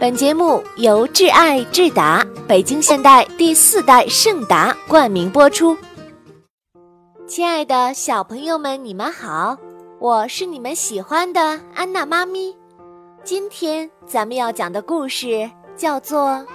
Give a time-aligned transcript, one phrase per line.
[0.00, 5.76] 本节目由挚爱智达北京现代第四代圣达冠名播出。
[7.26, 9.58] 亲爱的小朋友们，你们好，
[9.98, 12.56] 我是你们喜欢的安娜妈咪。
[13.24, 16.28] 今天咱们要讲的故事叫做《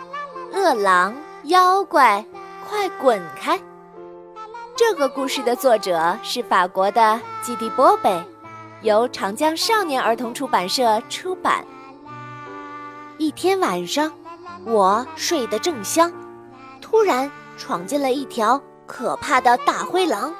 [0.53, 1.13] 饿狼
[1.43, 2.23] 妖怪
[2.69, 3.57] 快滚开》。
[4.73, 8.23] 这个故事的作者是法国的基蒂波贝，
[8.83, 11.61] 由长江少年儿童出版社出版。
[13.17, 14.11] 一天晚上，
[14.65, 16.11] 我睡得正香，
[16.81, 20.33] 突然闯进了一条可怕的大灰狼。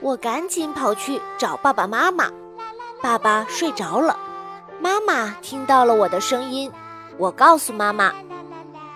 [0.00, 2.28] 我赶紧跑去找爸爸妈妈，
[3.00, 4.18] 爸爸睡着了。
[4.80, 6.70] 妈妈听到了我的声音，
[7.16, 8.12] 我告诉妈妈：“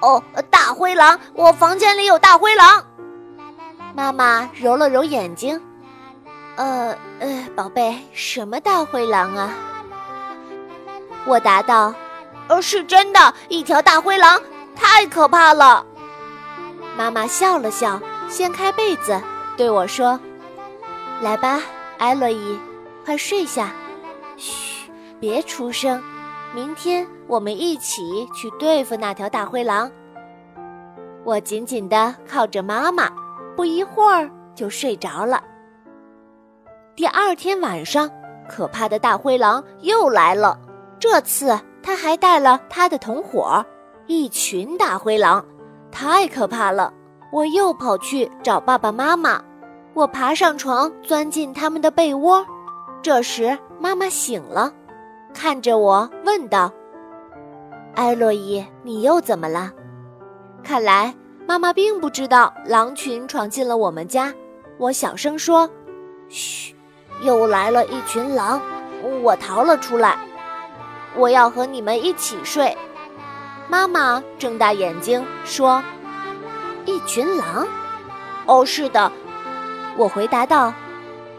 [0.02, 2.84] 哦，大灰狼，我房间里有大灰狼。”
[3.94, 5.60] 妈妈揉了揉眼睛
[6.56, 9.54] ：“呃呃，宝贝，什么大灰狼啊？”
[11.24, 11.94] 我答道。
[12.48, 14.40] 呃，是真的，一条大灰狼，
[14.74, 15.84] 太可怕了。
[16.96, 19.20] 妈妈笑了笑，掀开被子
[19.56, 20.18] 对我说
[21.20, 21.60] ：“来吧，
[21.98, 22.58] 艾洛伊，
[23.04, 23.70] 快睡下，
[24.36, 26.02] 嘘，别出声。
[26.54, 29.90] 明天我们一起去对付那条大灰狼。”
[31.24, 33.10] 我紧紧地靠着妈妈，
[33.54, 35.42] 不一会儿就睡着了。
[36.96, 38.10] 第二天晚上，
[38.48, 40.58] 可怕的大灰狼又来了，
[40.98, 41.56] 这次。
[41.88, 43.64] 他还带了他的同伙，
[44.06, 45.42] 一群大灰狼，
[45.90, 46.92] 太可怕了！
[47.32, 49.42] 我又跑去找爸爸妈妈，
[49.94, 52.46] 我爬上床，钻进他们的被窝。
[53.00, 54.70] 这时，妈妈醒了，
[55.32, 56.70] 看着我问道
[57.96, 59.72] ：“艾洛伊，你又怎么了？”
[60.62, 61.14] 看来
[61.46, 64.30] 妈妈并不知道狼群闯进了我们家。
[64.76, 65.66] 我小声说
[66.28, 66.76] ：“嘘，
[67.22, 68.60] 又来了一群狼，
[69.22, 70.18] 我逃了出来。”
[71.14, 72.76] 我要和你们一起睡。
[73.68, 75.82] 妈妈睁大眼睛说
[76.86, 77.66] ：“一群狼
[78.46, 79.12] ？”“哦，是的。”
[79.96, 80.72] 我回答道，“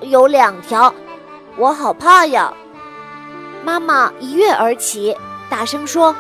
[0.02, 0.94] 有两条，
[1.56, 2.54] 我好怕呀。”
[3.64, 5.16] 妈妈一跃而起，
[5.50, 6.16] 大声说：“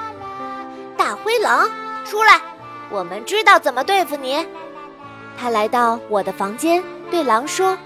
[0.97, 1.69] 大灰狼，
[2.05, 2.41] 出来！
[2.89, 4.45] 我们知道怎么对付你。”
[5.37, 7.77] 她来到我的房间，对狼说：“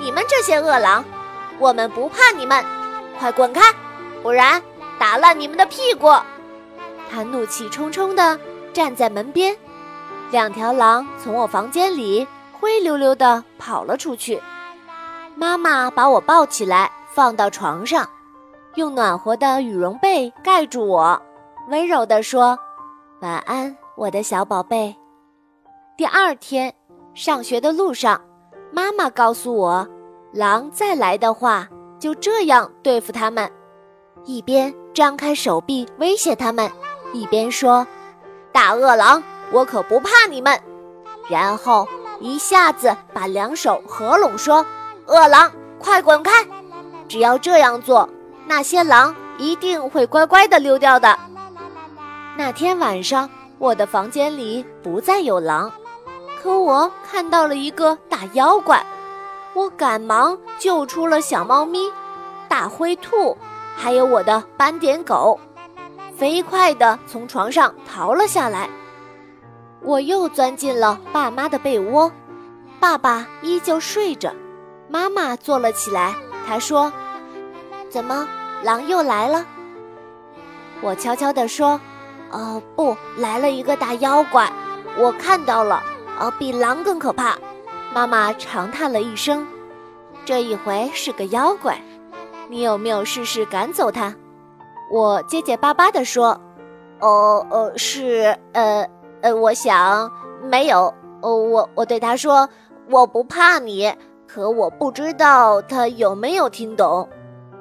[0.00, 1.04] 你们这些恶狼，
[1.58, 2.64] 我们不怕你们，
[3.18, 3.62] 快滚开，
[4.22, 4.60] 不然……”
[5.00, 6.08] 打烂你们的屁股！
[7.10, 8.38] 他怒气冲冲地
[8.70, 9.56] 站在门边，
[10.30, 14.38] 两条狼从我房间里灰溜溜地跑了出去。
[15.34, 18.06] 妈妈把我抱起来放到床上，
[18.74, 21.22] 用暖和的羽绒被盖住我，
[21.70, 22.58] 温柔地说
[23.22, 24.94] ：“晚安，我的小宝贝。”
[25.96, 26.74] 第二天
[27.14, 28.20] 上学的路上，
[28.70, 29.88] 妈妈告诉我，
[30.30, 31.66] 狼再来的话，
[31.98, 33.50] 就这样对付他们。
[34.26, 36.70] 一边张开手臂威胁他们，
[37.12, 37.86] 一边说
[38.52, 40.60] ：“大恶狼，我可不怕你们。”
[41.28, 41.86] 然后
[42.18, 44.66] 一下子把两手合拢，说
[45.06, 46.32] ：“恶狼，快滚开！”
[47.08, 48.08] 只要这样做，
[48.46, 51.18] 那些狼一定会乖乖的溜掉的。
[52.36, 55.70] 那天晚上，我的房间里不再有狼，
[56.42, 58.84] 可我看到了一个大妖怪。
[59.52, 61.90] 我赶忙救出了小猫咪、
[62.48, 63.36] 大灰兔。
[63.82, 65.40] 还有我的斑点狗，
[66.14, 68.68] 飞快地从床上逃了下来。
[69.80, 72.12] 我又钻进了爸妈的被窝，
[72.78, 74.30] 爸爸依旧睡着，
[74.86, 76.14] 妈妈坐了起来。
[76.46, 76.92] 她说
[77.88, 78.28] ：“怎么，
[78.62, 79.46] 狼又来了？”
[80.82, 81.80] 我悄悄地说
[82.30, 84.52] ：“哦，不，来了一个大妖怪，
[84.98, 85.82] 我看到了，
[86.18, 87.34] 呃，比狼更可怕。”
[87.94, 89.46] 妈妈长叹了一声
[90.26, 91.80] ：“这一回是个妖怪。”
[92.50, 94.12] 你有没有试试赶走它？
[94.90, 96.38] 我结结巴巴地说
[96.98, 98.84] ：“哦，呃，是，呃，
[99.20, 100.10] 呃，我想
[100.42, 100.92] 没有。
[101.20, 102.48] 哦，我我对他说
[102.88, 103.94] 我不怕你，
[104.26, 107.08] 可我不知道他有没有听懂。”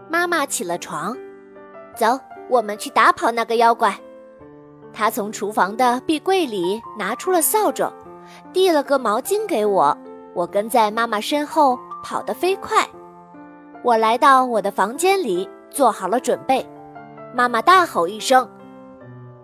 [0.10, 1.16] 妈妈起了床，
[1.96, 2.20] 走，
[2.50, 3.96] 我们去打跑那个妖怪。
[4.92, 7.88] 他从厨房的壁柜里拿出了扫帚，
[8.52, 9.96] 递了个毛巾给我。
[10.34, 12.84] 我跟在妈妈身后跑得飞快。
[13.82, 16.68] 我来到我的房间里，做好了准备。
[17.34, 18.48] 妈妈大吼一声：“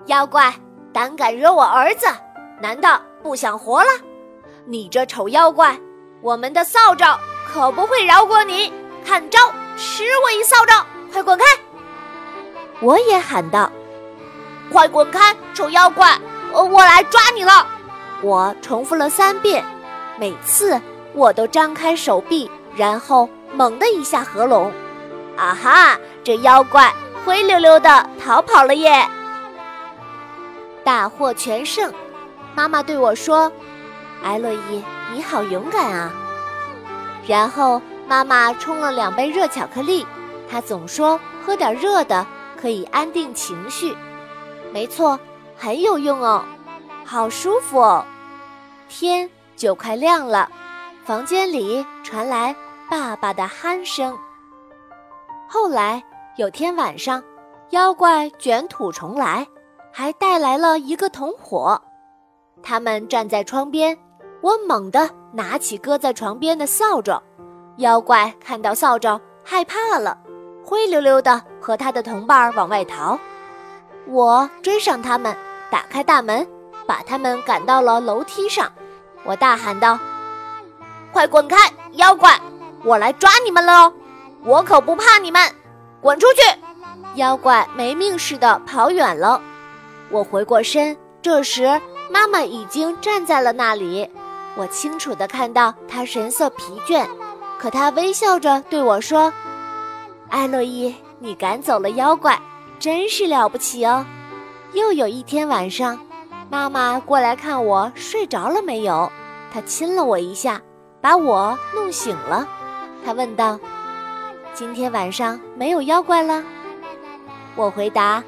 [0.07, 0.53] 妖怪，
[0.91, 2.05] 胆敢惹我儿子，
[2.61, 3.89] 难道不想活了？
[4.65, 5.79] 你这丑妖怪，
[6.21, 7.05] 我们的扫帚
[7.47, 8.73] 可不会饶过你！
[9.05, 9.39] 看招，
[9.77, 10.85] 吃我一扫帚！
[11.13, 11.45] 快滚开！”
[12.81, 13.71] 我也喊道
[14.69, 16.19] ：“快滚开，丑妖怪！
[16.51, 17.65] 我来抓你了！”
[18.21, 19.63] 我重复了三遍，
[20.19, 20.81] 每次
[21.13, 23.29] 我都张开手臂，然后。
[23.55, 24.71] 猛的一下合拢，
[25.37, 25.97] 啊哈！
[26.23, 26.93] 这妖怪
[27.23, 29.07] 灰溜溜的逃跑了耶！
[30.83, 31.93] 大获全胜。
[32.53, 33.51] 妈妈对我说
[34.23, 36.11] ：“艾洛伊，你好勇敢啊！”
[37.27, 40.05] 然后妈妈冲了两杯热巧克力，
[40.49, 42.25] 她总说喝点热的
[42.59, 43.95] 可以安定情绪。
[44.71, 45.19] 没错，
[45.57, 46.43] 很有用哦，
[47.05, 48.05] 好舒服哦。
[48.87, 50.49] 天就快亮了，
[51.05, 52.55] 房间里传来
[52.89, 54.17] 爸爸的鼾声。
[55.47, 56.03] 后来
[56.37, 57.23] 有天晚上，
[57.71, 59.45] 妖怪卷土重来，
[59.91, 61.81] 还带来了一个同伙。
[62.63, 63.97] 他们站在窗边，
[64.41, 67.21] 我猛地拿起搁在床边的扫帚。
[67.77, 70.17] 妖怪看到扫帚，害怕了，
[70.63, 73.19] 灰溜溜的和他的同伴往外逃。
[74.07, 75.35] 我追上他们，
[75.69, 76.47] 打开大门，
[76.85, 78.71] 把他们赶到了楼梯上。
[79.23, 79.97] 我大喊道
[81.11, 81.57] ：“快滚开，
[81.93, 82.39] 妖怪！
[82.85, 83.91] 我来抓你们了！
[84.43, 85.41] 我可不怕你们，
[85.99, 86.41] 滚出去！”
[87.15, 89.41] 妖怪没命似的跑远了。
[90.09, 91.81] 我回过身，这时。
[92.07, 94.07] 妈妈已经站在了那里，
[94.55, 97.03] 我清楚地看到她神色疲倦，
[97.57, 99.33] 可她微笑着对我说
[100.29, 102.39] ：“艾洛伊，你赶走了妖怪，
[102.79, 104.05] 真是了不起哦。”
[104.73, 105.99] 又有一天晚上，
[106.49, 109.11] 妈妈过来看我睡着了没有，
[109.51, 110.61] 她亲了我一下，
[111.01, 112.47] 把我弄醒了。
[113.05, 113.59] 他问道
[114.55, 116.43] ：“今天晚上没有妖怪了？”
[117.55, 118.23] 我回答：“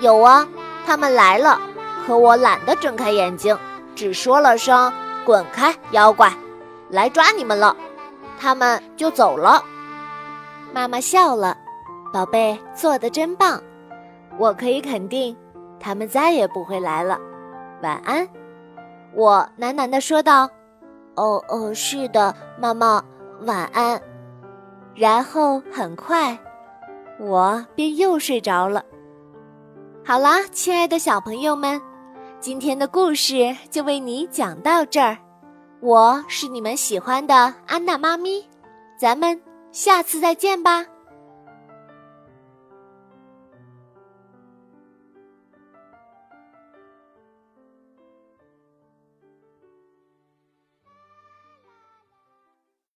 [0.00, 0.46] 有啊，
[0.84, 1.58] 他们来了。”
[2.06, 3.56] 可我懒得睁开眼睛，
[3.94, 4.92] 只说了声
[5.24, 6.32] “滚开，妖怪，
[6.88, 7.76] 来抓你们了”，
[8.38, 9.62] 他们就走了。
[10.72, 11.56] 妈妈笑了，
[12.12, 13.62] 宝贝做的真棒，
[14.38, 15.36] 我可以肯定，
[15.80, 17.18] 他们再也不会来了。
[17.82, 18.28] 晚安，
[19.14, 20.48] 我喃喃地说道。
[21.16, 23.02] 哦哦，是的，妈妈，
[23.40, 24.00] 晚安。
[24.98, 26.36] 然后很快，
[27.20, 28.84] 我便又睡着了。
[30.04, 31.80] 好啦，亲爱的小朋友们。
[32.40, 35.16] 今天的故事就为你讲到这儿，
[35.80, 38.44] 我是你们喜欢的安娜妈咪，
[38.98, 39.40] 咱们
[39.70, 40.84] 下次再见吧。